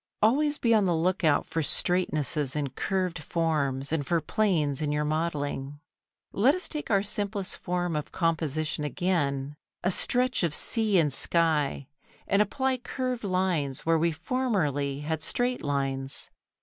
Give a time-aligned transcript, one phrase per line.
[0.19, 4.91] #Always be on the look out for straightnesses in curved forms and for planes in
[4.91, 5.79] your modelling.#
[6.31, 11.85] Let us take our simplest form of composition again, a stretch of sea and sky,
[12.27, 16.31] and apply curved lines where we formerly had straight lines.